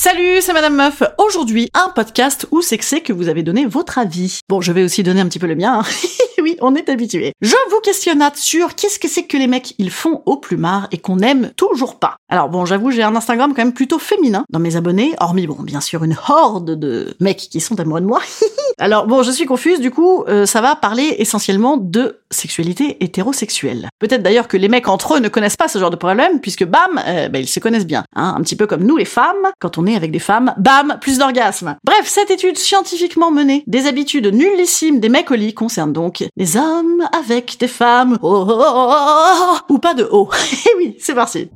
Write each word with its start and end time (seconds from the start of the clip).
Salut, 0.00 0.40
c'est 0.42 0.52
Madame 0.52 0.76
Meuf. 0.76 1.02
Aujourd'hui, 1.18 1.68
un 1.74 1.88
podcast 1.88 2.46
où 2.52 2.62
c'est 2.62 2.78
que 2.78 2.84
c'est 2.84 3.00
que 3.00 3.12
vous 3.12 3.28
avez 3.28 3.42
donné 3.42 3.66
votre 3.66 3.98
avis. 3.98 4.38
Bon, 4.48 4.60
je 4.60 4.70
vais 4.70 4.84
aussi 4.84 5.02
donner 5.02 5.20
un 5.20 5.26
petit 5.26 5.40
peu 5.40 5.48
le 5.48 5.56
mien. 5.56 5.80
hein. 5.80 5.82
oui, 6.40 6.56
on 6.60 6.76
est 6.76 6.88
habitué. 6.88 7.32
Je 7.40 7.56
vous 7.72 7.80
questionnate 7.80 8.36
sur 8.36 8.76
qu'est-ce 8.76 9.00
que 9.00 9.08
c'est 9.08 9.24
que 9.24 9.36
les 9.36 9.48
mecs 9.48 9.74
ils 9.78 9.90
font 9.90 10.22
au 10.24 10.36
plumard 10.36 10.86
et 10.92 10.98
qu'on 10.98 11.18
aime 11.18 11.50
toujours 11.56 11.98
pas. 11.98 12.14
Alors 12.28 12.48
bon, 12.48 12.64
j'avoue, 12.64 12.92
j'ai 12.92 13.02
un 13.02 13.16
Instagram 13.16 13.54
quand 13.56 13.64
même 13.64 13.72
plutôt 13.72 13.98
féminin 13.98 14.44
dans 14.50 14.60
mes 14.60 14.76
abonnés, 14.76 15.16
hormis 15.18 15.48
bon, 15.48 15.60
bien 15.64 15.80
sûr 15.80 16.04
une 16.04 16.16
horde 16.28 16.78
de 16.78 17.16
mecs 17.18 17.48
qui 17.50 17.58
sont 17.60 17.80
amoureux 17.80 18.00
de 18.00 18.06
moi. 18.06 18.20
Alors 18.80 19.08
bon, 19.08 19.24
je 19.24 19.32
suis 19.32 19.44
confuse, 19.44 19.80
du 19.80 19.90
coup, 19.90 20.22
euh, 20.28 20.46
ça 20.46 20.60
va 20.60 20.76
parler 20.76 21.16
essentiellement 21.18 21.76
de 21.76 22.20
sexualité 22.30 23.02
hétérosexuelle. 23.02 23.88
Peut-être 23.98 24.22
d'ailleurs 24.22 24.46
que 24.46 24.56
les 24.56 24.68
mecs 24.68 24.86
entre 24.86 25.16
eux 25.16 25.20
ne 25.20 25.28
connaissent 25.28 25.56
pas 25.56 25.66
ce 25.66 25.80
genre 25.80 25.90
de 25.90 25.96
problème, 25.96 26.40
puisque 26.40 26.64
bam, 26.64 27.00
euh, 27.06 27.28
bah, 27.28 27.40
ils 27.40 27.48
se 27.48 27.58
connaissent 27.58 27.86
bien. 27.86 28.04
Hein, 28.14 28.34
un 28.38 28.42
petit 28.42 28.54
peu 28.54 28.68
comme 28.68 28.84
nous 28.84 28.96
les 28.96 29.04
femmes, 29.04 29.48
quand 29.58 29.78
on 29.78 29.86
est 29.86 29.96
avec 29.96 30.12
des 30.12 30.20
femmes, 30.20 30.54
bam, 30.58 30.96
plus 31.00 31.18
d'orgasmes. 31.18 31.76
Bref, 31.84 32.06
cette 32.06 32.30
étude 32.30 32.56
scientifiquement 32.56 33.32
menée 33.32 33.64
des 33.66 33.86
habitudes 33.88 34.32
nullissimes 34.32 35.00
des 35.00 35.08
mecs 35.08 35.30
au 35.32 35.34
lit 35.34 35.54
concerne 35.54 35.92
donc 35.92 36.24
les 36.36 36.56
hommes 36.56 37.02
avec 37.18 37.56
des 37.58 37.68
femmes, 37.68 38.16
oh, 38.22 38.46
oh, 38.48 38.52
oh, 38.58 38.64
oh, 38.64 38.92
oh, 38.92 39.56
oh, 39.68 39.74
ou 39.74 39.78
pas 39.78 39.94
de 39.94 40.04
haut. 40.04 40.30
Et 40.52 40.70
oui, 40.76 40.96
c'est 41.00 41.14
parti. 41.14 41.50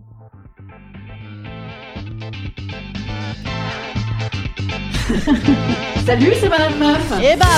Salut, 6.06 6.32
c'est 6.40 6.48
Madame 6.48 6.78
Meuf. 6.78 7.12
Et 7.22 7.36
bam 7.36 7.48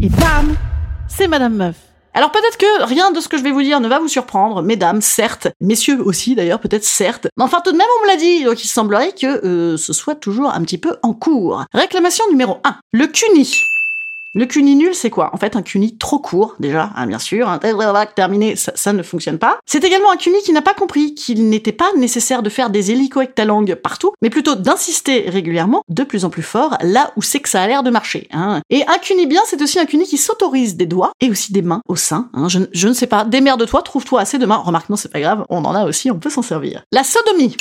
Et 0.00 0.08
bam 0.08 0.56
C'est 1.08 1.28
Madame 1.28 1.54
Meuf. 1.54 1.76
Alors 2.14 2.30
peut-être 2.32 2.58
que 2.58 2.84
rien 2.84 3.12
de 3.12 3.20
ce 3.20 3.28
que 3.28 3.38
je 3.38 3.42
vais 3.42 3.52
vous 3.52 3.62
dire 3.62 3.80
ne 3.80 3.88
va 3.88 3.98
vous 4.00 4.08
surprendre, 4.08 4.60
mesdames, 4.62 5.00
certes, 5.00 5.48
messieurs 5.60 6.02
aussi 6.04 6.34
d'ailleurs, 6.34 6.58
peut-être 6.58 6.84
certes. 6.84 7.28
Mais 7.36 7.44
enfin 7.44 7.60
tout 7.64 7.72
de 7.72 7.76
même 7.76 7.86
on 8.00 8.02
me 8.02 8.08
l'a 8.08 8.16
dit, 8.16 8.44
donc 8.44 8.62
il 8.64 8.68
semblerait 8.68 9.12
que 9.12 9.26
euh, 9.46 9.76
ce 9.76 9.92
soit 9.92 10.16
toujours 10.16 10.52
un 10.52 10.62
petit 10.62 10.78
peu 10.78 10.96
en 11.02 11.14
cours. 11.14 11.64
Réclamation 11.72 12.24
numéro 12.30 12.58
1. 12.64 12.76
Le 12.92 13.06
CUNY. 13.06 13.62
Le 14.34 14.46
CUNY 14.46 14.76
nul, 14.76 14.94
c'est 14.94 15.10
quoi? 15.10 15.28
En 15.34 15.36
fait, 15.36 15.56
un 15.56 15.62
CUNY 15.62 15.98
trop 15.98 16.18
court, 16.18 16.56
déjà, 16.58 16.90
hein, 16.96 17.06
bien 17.06 17.18
sûr. 17.18 17.50
Un 17.50 17.58
terminé, 18.06 18.56
ça, 18.56 18.72
ça 18.74 18.94
ne 18.94 19.02
fonctionne 19.02 19.38
pas. 19.38 19.58
C'est 19.66 19.84
également 19.84 20.10
un 20.10 20.16
CUNY 20.16 20.38
qui 20.42 20.52
n'a 20.52 20.62
pas 20.62 20.72
compris 20.72 21.14
qu'il 21.14 21.50
n'était 21.50 21.70
pas 21.70 21.90
nécessaire 21.98 22.42
de 22.42 22.48
faire 22.48 22.70
des 22.70 22.92
hélico-ectalangues 22.92 23.74
partout, 23.74 24.12
mais 24.22 24.30
plutôt 24.30 24.54
d'insister 24.54 25.28
régulièrement, 25.28 25.82
de 25.90 26.02
plus 26.02 26.24
en 26.24 26.30
plus 26.30 26.42
fort, 26.42 26.78
là 26.80 27.12
où 27.16 27.22
c'est 27.22 27.40
que 27.40 27.48
ça 27.50 27.60
a 27.60 27.66
l'air 27.66 27.82
de 27.82 27.90
marcher. 27.90 28.26
Hein. 28.32 28.62
Et 28.70 28.84
un 28.86 28.96
CUNY 28.96 29.26
bien, 29.26 29.42
c'est 29.44 29.60
aussi 29.60 29.78
un 29.78 29.84
CUNY 29.84 30.06
qui 30.06 30.16
s'autorise 30.16 30.76
des 30.76 30.86
doigts 30.86 31.12
et 31.20 31.28
aussi 31.28 31.52
des 31.52 31.62
mains 31.62 31.82
au 31.86 31.96
sein. 31.96 32.30
Hein. 32.32 32.48
Je, 32.48 32.60
je 32.72 32.88
ne 32.88 32.94
sais 32.94 33.06
pas, 33.06 33.26
démerde-toi, 33.26 33.82
trouve-toi 33.82 34.20
assez 34.20 34.38
de 34.38 34.46
mains. 34.46 34.56
Remarque, 34.56 34.88
non, 34.88 34.96
c'est 34.96 35.12
pas 35.12 35.20
grave, 35.20 35.44
on 35.50 35.62
en 35.66 35.74
a 35.74 35.84
aussi, 35.84 36.10
on 36.10 36.18
peut 36.18 36.30
s'en 36.30 36.42
servir. 36.42 36.84
La 36.90 37.04
sodomie. 37.04 37.54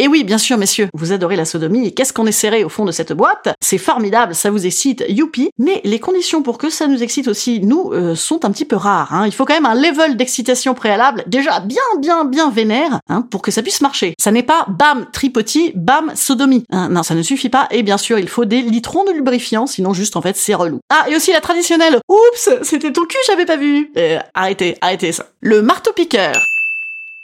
Et 0.00 0.06
oui, 0.06 0.22
bien 0.22 0.38
sûr, 0.38 0.56
messieurs, 0.58 0.88
vous 0.94 1.12
adorez 1.12 1.34
la 1.34 1.44
sodomie, 1.44 1.92
qu'est-ce 1.92 2.12
qu'on 2.12 2.26
est 2.26 2.32
serré 2.32 2.62
au 2.62 2.68
fond 2.68 2.84
de 2.84 2.92
cette 2.92 3.12
boîte? 3.12 3.48
C'est 3.60 3.78
formidable, 3.78 4.32
ça 4.32 4.48
vous 4.48 4.64
excite, 4.64 5.04
youpi, 5.08 5.50
mais 5.58 5.80
les 5.82 5.98
conditions 5.98 6.40
pour 6.42 6.56
que 6.56 6.70
ça 6.70 6.86
nous 6.86 7.02
excite 7.02 7.26
aussi, 7.26 7.58
nous, 7.60 7.90
euh, 7.92 8.14
sont 8.14 8.44
un 8.44 8.52
petit 8.52 8.64
peu 8.64 8.76
rares. 8.76 9.12
Hein. 9.12 9.26
Il 9.26 9.32
faut 9.32 9.44
quand 9.44 9.54
même 9.54 9.66
un 9.66 9.74
level 9.74 10.16
d'excitation 10.16 10.74
préalable, 10.74 11.24
déjà 11.26 11.58
bien, 11.58 11.82
bien, 11.98 12.24
bien 12.24 12.48
vénère, 12.48 13.00
hein, 13.08 13.22
pour 13.22 13.42
que 13.42 13.50
ça 13.50 13.60
puisse 13.60 13.80
marcher. 13.80 14.14
Ça 14.20 14.30
n'est 14.30 14.44
pas 14.44 14.66
bam, 14.68 15.06
tripoti, 15.12 15.72
bam, 15.74 16.12
sodomie. 16.14 16.62
Hein, 16.70 16.90
non, 16.90 17.02
ça 17.02 17.16
ne 17.16 17.22
suffit 17.22 17.48
pas, 17.48 17.66
et 17.72 17.82
bien 17.82 17.98
sûr, 17.98 18.20
il 18.20 18.28
faut 18.28 18.44
des 18.44 18.62
litrons 18.62 19.02
de 19.02 19.10
lubrifiant, 19.10 19.66
sinon 19.66 19.94
juste, 19.94 20.14
en 20.14 20.22
fait, 20.22 20.36
c'est 20.36 20.54
relou. 20.54 20.78
Ah, 20.90 21.06
et 21.10 21.16
aussi 21.16 21.32
la 21.32 21.40
traditionnelle, 21.40 21.98
oups, 22.08 22.50
c'était 22.62 22.92
ton 22.92 23.04
cul, 23.04 23.18
j'avais 23.26 23.46
pas 23.46 23.56
vu. 23.56 23.90
Euh, 23.96 24.20
arrêtez, 24.34 24.76
arrêtez 24.80 25.10
ça. 25.10 25.26
Le 25.40 25.60
marteau-piqueur. 25.60 26.36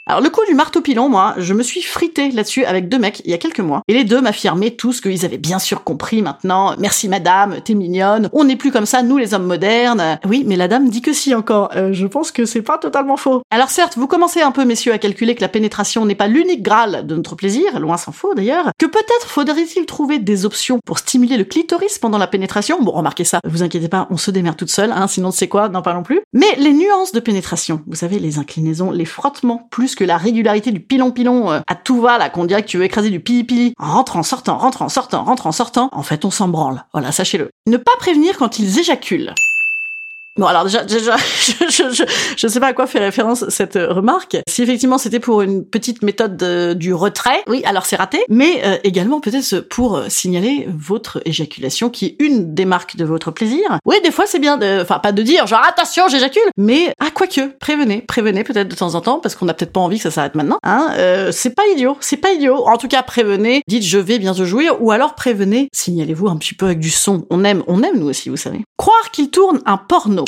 Alors 0.07 0.21
le 0.21 0.29
coup 0.29 0.41
du 0.47 0.53
marteau 0.53 0.81
pilon, 0.81 1.09
moi, 1.09 1.33
je 1.37 1.55
me 1.55 1.63
suis 1.63 1.81
frité 1.81 2.29
là-dessus 2.29 2.63
avec 2.63 2.89
deux 2.89 2.99
mecs 2.99 3.23
il 3.25 3.31
y 3.31 3.33
a 3.33 3.39
quelques 3.39 3.59
mois. 3.59 3.81
Et 3.87 3.95
les 3.95 4.03
deux 4.03 4.21
m'affirmaient 4.21 4.69
tous 4.69 5.01
qu'ils 5.01 5.25
avaient 5.25 5.39
bien 5.39 5.57
sûr 5.57 5.83
compris 5.83 6.21
maintenant. 6.21 6.75
Merci 6.77 7.09
madame, 7.09 7.55
t'es 7.65 7.73
mignonne. 7.73 8.29
On 8.31 8.43
n'est 8.43 8.55
plus 8.55 8.71
comme 8.71 8.85
ça, 8.85 9.01
nous 9.01 9.17
les 9.17 9.33
hommes 9.33 9.47
modernes. 9.47 10.19
Oui, 10.23 10.43
mais 10.45 10.57
la 10.57 10.67
dame 10.67 10.89
dit 10.89 11.01
que 11.01 11.11
si 11.11 11.33
encore. 11.33 11.71
Euh, 11.75 11.91
je 11.91 12.05
pense 12.05 12.31
que 12.31 12.45
c'est 12.45 12.61
pas 12.61 12.77
totalement 12.77 13.17
faux. 13.17 13.41
Alors 13.49 13.71
certes, 13.71 13.97
vous 13.97 14.05
commencez 14.05 14.43
un 14.43 14.51
peu, 14.51 14.63
messieurs, 14.63 14.93
à 14.93 14.99
calculer 14.99 15.33
que 15.33 15.41
la 15.41 15.47
pénétration 15.47 16.05
n'est 16.05 16.13
pas 16.13 16.27
l'unique 16.27 16.61
graal 16.61 17.07
de 17.07 17.15
notre 17.15 17.35
plaisir, 17.35 17.79
loin 17.79 17.97
s'en 17.97 18.11
faut 18.11 18.35
d'ailleurs. 18.35 18.69
Que 18.77 18.85
peut-être 18.85 19.27
faudrait-il 19.27 19.87
trouver 19.87 20.19
des 20.19 20.45
options 20.45 20.77
pour 20.85 20.99
stimuler 20.99 21.35
le 21.35 21.45
clitoris 21.45 21.97
pendant 21.97 22.19
la 22.19 22.27
pénétration? 22.27 22.79
Bon, 22.79 22.91
remarquez 22.91 23.23
ça, 23.23 23.39
vous 23.43 23.63
inquiétez 23.63 23.87
pas, 23.87 24.05
on 24.11 24.17
se 24.17 24.29
démerde 24.29 24.55
toute 24.55 24.69
seule, 24.69 24.91
hein, 24.91 25.07
sinon 25.07 25.31
c'est 25.31 25.47
quoi, 25.47 25.67
n'en 25.67 25.81
parlons 25.81 26.03
plus. 26.03 26.21
Mais 26.31 26.53
les 26.59 26.73
nuances 26.73 27.11
de 27.11 27.19
pénétration, 27.19 27.81
vous 27.87 27.95
savez, 27.95 28.19
les 28.19 28.37
inclinaisons, 28.37 28.91
les 28.91 29.05
frottements, 29.05 29.67
plus 29.71 29.94
que 29.95 30.03
la 30.03 30.17
régularité 30.17 30.71
du 30.71 30.79
pilon-pilon 30.79 31.51
euh, 31.51 31.59
à 31.67 31.75
tout 31.75 32.01
va, 32.01 32.17
là, 32.17 32.29
qu'on 32.29 32.45
dirait 32.45 32.61
que 32.61 32.67
tu 32.67 32.77
veux 32.77 32.83
écraser 32.83 33.09
du 33.09 33.19
pili-pili. 33.19 33.73
Rentre 33.77 34.17
en 34.17 34.23
sortant, 34.23 34.57
rentre 34.57 34.81
en 34.81 34.89
sortant, 34.89 35.23
rentre 35.23 35.47
en 35.47 35.51
sortant. 35.51 35.89
En 35.91 36.03
fait, 36.03 36.25
on 36.25 36.31
s'en 36.31 36.47
branle. 36.47 36.85
Voilà, 36.93 37.11
sachez-le. 37.11 37.49
Ne 37.67 37.77
pas 37.77 37.91
prévenir 37.99 38.37
quand 38.37 38.59
ils 38.59 38.79
éjaculent. 38.79 39.33
Bon 40.37 40.45
alors 40.47 40.65
déjà, 40.65 40.85
je, 40.87 42.05
je 42.35 42.47
sais 42.47 42.59
pas 42.59 42.67
à 42.67 42.73
quoi 42.73 42.87
fait 42.87 42.99
référence 42.99 43.45
cette 43.49 43.77
euh, 43.77 43.93
remarque. 43.93 44.35
Si 44.49 44.61
effectivement 44.63 44.97
c'était 44.97 45.19
pour 45.21 45.41
une 45.41 45.63
petite 45.65 46.01
méthode 46.03 46.35
de- 46.35 46.73
du 46.73 46.93
retrait, 46.93 47.41
oui 47.47 47.61
alors 47.65 47.85
c'est 47.85 47.95
raté. 47.95 48.19
Mais 48.29 48.61
euh, 48.65 48.77
également 48.83 49.21
peut-être 49.21 49.61
pour 49.61 49.95
euh, 49.95 50.05
signaler 50.09 50.67
votre 50.77 51.21
éjaculation 51.25 51.89
qui 51.89 52.05
est 52.05 52.15
une 52.19 52.53
des 52.53 52.65
marques 52.65 52.97
de 52.97 53.05
votre 53.05 53.31
plaisir. 53.31 53.79
Oui 53.85 53.95
des 54.03 54.11
fois 54.11 54.25
c'est 54.27 54.39
bien, 54.39 54.59
enfin 54.81 54.99
pas 54.99 55.13
de 55.13 55.21
dire 55.21 55.47
genre 55.47 55.61
attention 55.65 56.09
j'éjacule, 56.09 56.41
mais 56.57 56.91
ah 56.99 57.11
quoique 57.13 57.55
prévenez, 57.59 58.01
prévenez 58.01 58.43
peut-être 58.43 58.67
de 58.67 58.75
temps 58.75 58.95
en 58.95 59.01
temps 59.01 59.19
parce 59.19 59.35
qu'on 59.35 59.47
a 59.47 59.53
peut-être 59.53 59.71
pas 59.71 59.79
envie 59.79 59.97
que 59.97 60.03
ça 60.03 60.11
s'arrête 60.11 60.35
maintenant. 60.35 60.57
Hein, 60.63 60.89
euh, 60.97 61.31
c'est 61.31 61.55
pas 61.55 61.63
idiot, 61.73 61.95
c'est 62.01 62.17
pas 62.17 62.31
idiot. 62.33 62.67
En 62.67 62.75
tout 62.77 62.89
cas 62.89 63.03
prévenez, 63.03 63.61
dites 63.69 63.83
je 63.83 63.97
vais 63.99 64.19
bientôt 64.19 64.43
jouir 64.43 64.81
ou 64.81 64.91
alors 64.91 65.15
prévenez, 65.15 65.69
signalez-vous 65.73 66.27
un 66.27 66.35
petit 66.35 66.55
peu 66.55 66.65
avec 66.65 66.79
du 66.79 66.89
son. 66.89 67.25
On 67.29 67.45
aime, 67.45 67.63
on 67.67 67.81
aime 67.83 67.97
nous 67.99 68.09
aussi 68.09 68.27
vous 68.27 68.35
savez. 68.37 68.59
Croire 68.77 69.11
qu'il 69.11 69.29
tourne 69.29 69.61
un 69.65 69.77
porno. 69.77 70.24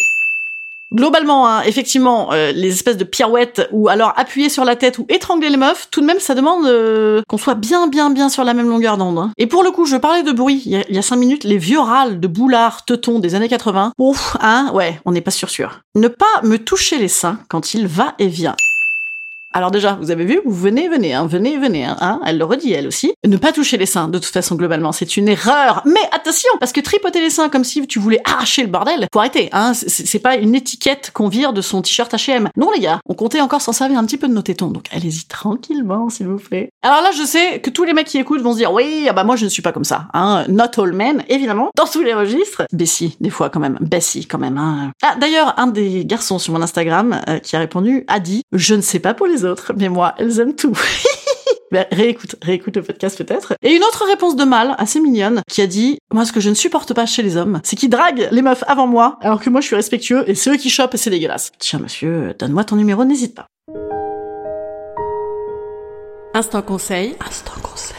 Globalement, 0.93 1.47
hein, 1.47 1.63
effectivement, 1.63 2.31
euh, 2.31 2.51
les 2.53 2.69
espèces 2.69 2.95
de 2.95 3.03
pirouettes 3.03 3.67
ou 3.71 3.89
alors 3.89 4.13
appuyer 4.15 4.47
sur 4.47 4.63
la 4.63 4.77
tête 4.77 4.99
ou 4.99 5.05
étrangler 5.09 5.49
les 5.49 5.57
meufs, 5.57 5.89
tout 5.91 5.99
de 5.99 6.05
même, 6.05 6.19
ça 6.19 6.33
demande 6.33 6.65
euh, 6.65 7.21
qu'on 7.27 7.37
soit 7.37 7.55
bien, 7.55 7.87
bien, 7.87 8.09
bien 8.09 8.29
sur 8.29 8.45
la 8.45 8.53
même 8.53 8.69
longueur 8.69 8.97
d'onde. 8.97 9.17
hein. 9.17 9.31
Et 9.37 9.47
pour 9.47 9.63
le 9.63 9.71
coup, 9.71 9.85
je 9.85 9.97
parlais 9.97 10.23
de 10.23 10.31
bruit 10.31 10.63
il 10.65 10.85
y, 10.89 10.97
a, 10.97 11.01
cinq 11.01 11.17
minutes, 11.17 11.43
les 11.43 11.57
vieux 11.57 11.79
râles 11.79 12.21
de 12.21 12.27
boulards 12.27 12.85
teutons 12.85 13.19
des 13.19 13.35
années 13.35 13.49
80. 13.49 13.91
Ouf, 13.97 14.37
hein, 14.39 14.71
ouais, 14.73 14.99
on 15.05 15.11
n'est 15.11 15.21
pas 15.21 15.31
sûr 15.31 15.49
sûr. 15.49 15.81
Ne 15.95 16.07
pas 16.07 16.25
me 16.43 16.57
toucher 16.57 16.97
les 16.99 17.09
seins 17.09 17.39
quand 17.49 17.73
il 17.73 17.87
va 17.87 18.13
et 18.17 18.27
vient. 18.27 18.55
Alors 19.57 19.71
déjà, 19.71 19.97
vous 19.99 20.11
avez 20.11 20.23
vu, 20.23 20.39
vous 20.45 20.53
venez, 20.53 20.87
venez, 20.87 21.15
hein, 21.15 21.25
venez, 21.25 21.57
venez, 21.57 21.83
hein, 21.83 21.97
hein, 21.99 22.19
elle 22.27 22.37
le 22.37 22.45
redit 22.45 22.73
elle 22.73 22.85
aussi. 22.85 23.15
Ne 23.25 23.37
pas 23.37 23.51
toucher 23.51 23.77
les 23.77 23.87
seins, 23.87 24.07
de 24.07 24.19
toute 24.19 24.31
façon, 24.31 24.53
globalement, 24.53 24.91
c'est 24.91 25.17
une 25.17 25.27
erreur. 25.27 25.81
Mais 25.83 25.99
attention, 26.11 26.51
parce 26.59 26.71
que 26.71 26.79
tripoter 26.79 27.21
les 27.21 27.31
seins 27.31 27.49
comme 27.49 27.63
si 27.63 27.87
tu 27.87 27.97
voulais 27.97 28.21
arracher 28.23 28.61
le 28.61 28.67
bordel, 28.67 29.07
faut 29.11 29.17
arrêter, 29.17 29.49
hein. 29.53 29.71
C'est 29.73 30.19
pas 30.19 30.35
une 30.35 30.53
étiquette 30.53 31.09
qu'on 31.11 31.27
vire 31.27 31.53
de 31.53 31.61
son 31.61 31.81
t-shirt 31.81 32.13
H&M. 32.13 32.49
Non 32.55 32.69
les 32.71 32.81
gars, 32.81 32.99
on 33.09 33.15
comptait 33.15 33.41
encore 33.41 33.61
s'en 33.61 33.71
servir 33.71 33.97
un 33.97 34.05
petit 34.05 34.19
peu 34.19 34.27
de 34.27 34.33
nos 34.33 34.43
tétons, 34.43 34.67
donc 34.67 34.85
allez-y 34.91 35.25
tranquillement, 35.25 36.11
s'il 36.11 36.27
vous 36.27 36.37
plaît. 36.37 36.69
Alors 36.83 37.01
là, 37.01 37.09
je 37.17 37.23
sais 37.23 37.59
que 37.59 37.71
tous 37.71 37.83
les 37.83 37.93
mecs 37.93 38.05
qui 38.05 38.19
écoutent 38.19 38.41
vont 38.41 38.51
se 38.51 38.57
dire, 38.57 38.71
oui, 38.71 39.07
ah 39.09 39.13
bah 39.13 39.23
moi 39.23 39.37
je 39.37 39.45
ne 39.45 39.49
suis 39.49 39.63
pas 39.63 39.71
comme 39.71 39.85
ça, 39.85 40.07
hein. 40.13 40.45
Not 40.49 40.79
all 40.79 40.93
men, 40.93 41.23
évidemment, 41.29 41.71
dans 41.75 41.87
tous 41.87 42.03
les 42.03 42.13
registres. 42.13 42.61
Bessie, 42.73 43.17
des 43.21 43.31
fois 43.31 43.49
quand 43.49 43.59
même, 43.59 43.79
Bessie 43.81 44.27
quand 44.27 44.37
même, 44.37 44.59
hein. 44.59 44.91
Ah, 45.01 45.15
d'ailleurs, 45.19 45.55
un 45.57 45.65
des 45.65 46.05
garçons 46.05 46.37
sur 46.37 46.53
mon 46.53 46.61
Instagram 46.61 47.21
euh, 47.27 47.39
qui 47.39 47.55
a 47.55 47.59
répondu 47.59 48.03
a 48.07 48.19
dit, 48.19 48.43
je 48.51 48.75
ne 48.75 48.81
sais 48.81 48.99
pas 48.99 49.15
pour 49.15 49.25
les 49.25 49.45
autres, 49.45 49.46
mais 49.75 49.89
moi, 49.89 50.15
elles 50.17 50.39
aiment 50.39 50.55
tout. 50.55 50.73
Ben, 51.69 51.85
réécoute, 51.91 52.37
réécoute 52.41 52.77
le 52.77 52.81
podcast 52.81 53.17
peut-être. 53.17 53.53
Et 53.61 53.75
une 53.75 53.83
autre 53.83 54.05
réponse 54.07 54.37
de 54.37 54.45
mâle, 54.45 54.73
assez 54.77 55.01
mignonne, 55.01 55.41
qui 55.49 55.61
a 55.61 55.67
dit, 55.67 55.99
moi 56.13 56.23
ce 56.23 56.31
que 56.31 56.39
je 56.39 56.49
ne 56.49 56.55
supporte 56.55 56.93
pas 56.93 57.05
chez 57.05 57.23
les 57.23 57.35
hommes, 57.35 57.59
c'est 57.61 57.75
qu'ils 57.75 57.89
draguent 57.89 58.29
les 58.31 58.41
meufs 58.41 58.63
avant 58.67 58.87
moi, 58.87 59.17
alors 59.19 59.41
que 59.41 59.49
moi 59.49 59.59
je 59.59 59.67
suis 59.67 59.75
respectueux, 59.75 60.23
et 60.29 60.35
c'est 60.35 60.49
eux 60.49 60.55
qui 60.55 60.69
chopent 60.69 60.93
et 60.93 60.97
c'est 60.97 61.09
dégueulasse. 61.09 61.51
Tiens 61.59 61.79
monsieur, 61.79 62.33
donne-moi 62.39 62.63
ton 62.63 62.77
numéro, 62.77 63.03
n'hésite 63.03 63.35
pas. 63.35 63.47
Instant 66.33 66.61
conseil. 66.61 67.15
Instant 67.19 67.59
conseil. 67.61 67.97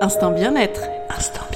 Instant 0.00 0.30
bien-être. 0.30 0.80
Instant 1.10 1.51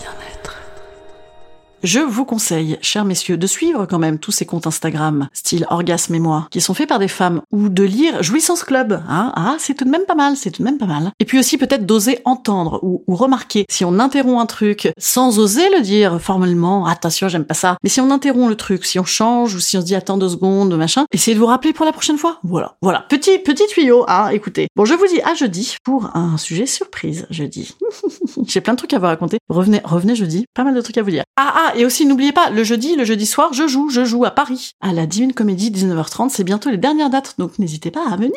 je 1.87 2.01
vous 2.01 2.25
conseille, 2.25 2.79
chers 2.83 3.05
messieurs, 3.05 3.37
de 3.37 3.47
suivre 3.47 3.87
quand 3.87 4.01
même 4.01 4.19
tous 4.19 4.33
ces 4.33 4.45
comptes 4.45 4.67
Instagram, 4.67 5.29
style 5.33 5.67
Orgasme 5.71 6.17
et 6.17 6.19
moi, 6.19 6.49
qui 6.51 6.61
sont 6.61 6.75
faits 6.75 6.89
par 6.89 6.99
des 6.99 7.07
femmes, 7.07 7.43
ou 7.53 7.69
de 7.69 7.85
lire 7.85 8.25
Jouissance 8.25 8.65
Club. 8.65 9.01
Hein 9.09 9.33
ah, 9.37 9.55
c'est 9.61 9.75
tout 9.75 9.85
de 9.85 9.91
même 9.91 10.05
pas 10.05 10.17
mal, 10.17 10.37
c'est 10.37 10.51
tout 10.51 10.63
de 10.63 10.65
même 10.65 10.79
pas 10.79 10.87
mal. 10.87 11.13
Et 11.21 11.25
puis 11.25 11.39
aussi 11.39 11.59
peut-être 11.59 11.87
d'oser 11.87 12.19
entendre 12.25 12.81
ou, 12.83 13.05
remarquer 13.07 13.67
si 13.71 13.85
on 13.85 14.01
interrompt 14.01 14.41
un 14.41 14.47
truc 14.47 14.89
sans 14.99 15.39
oser 15.39 15.69
le 15.71 15.81
dire 15.81 16.21
formellement, 16.21 16.87
attention, 16.87 17.29
j'aime 17.29 17.45
pas 17.45 17.55
ça. 17.55 17.77
Mais 17.85 17.89
si 17.89 18.01
on 18.01 18.11
interrompt 18.11 18.51
le 18.51 18.57
truc, 18.57 18.85
si 18.85 18.99
on 18.99 19.05
change 19.05 19.55
ou 19.55 19.61
si 19.61 19.77
on 19.77 19.81
se 19.81 19.87
dit 19.87 19.95
attends 19.95 20.19
deux 20.19 20.29
secondes, 20.29 20.77
machin, 20.77 21.05
essayez 21.13 21.37
de 21.37 21.41
vous 21.41 21.47
rappeler 21.47 21.73
pour 21.73 21.87
la 21.87 21.93
prochaine 21.93 22.19
fois. 22.19 22.41
Voilà, 22.43 22.77
voilà, 22.83 23.07
petit 23.09 23.39
petit 23.39 23.67
tuyau, 23.69 24.05
hein. 24.09 24.31
Écoutez, 24.31 24.67
bon, 24.75 24.85
je 24.85 24.95
vous 24.95 25.07
dis 25.07 25.23
à 25.23 25.35
jeudi 25.35 25.77
pour 25.85 26.11
un 26.17 26.37
sujet 26.37 26.67
surprise 26.67 27.27
jeudi. 27.31 27.77
J'ai 28.49 28.61
plein 28.61 28.73
de 28.73 28.79
trucs 28.79 28.93
à 28.93 28.99
vous 28.99 29.07
raconter. 29.07 29.39
Revenez, 29.49 29.81
revenez 29.85 30.17
jeudi, 30.17 30.47
pas 30.53 30.65
mal 30.65 30.75
de 30.75 30.81
trucs 30.81 30.99
à 30.99 31.03
vous 31.03 31.11
dire. 31.11 31.23
Ah 31.37 31.55
ah, 31.55 31.73
et 31.77 31.85
aussi 31.85 32.07
n'oubliez 32.07 32.33
pas, 32.33 32.51
le 32.51 32.65
jeudi, 32.65 32.97
le 32.97 33.05
jeudi 33.05 33.27
soir, 33.27 33.53
je 33.53 33.67
joue, 33.67 33.91
je 33.91 34.05
joue 34.05 34.25
à 34.25 34.31
Paris, 34.31 34.73
à 34.81 34.93
la 34.93 35.07
Divine 35.07 35.33
Comédie 35.33 35.71
19h30, 35.71 36.31
c'est 36.31 36.45
bientôt 36.45 36.71
les 36.71 36.79
dernières 36.79 37.11
dates, 37.11 37.35
donc 37.39 37.59
n'hésitez 37.59 37.91
pas 37.91 38.09
à 38.11 38.17
venir. 38.17 38.33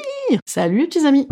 Salut 0.45 0.87
petits 0.87 1.05
amis 1.05 1.27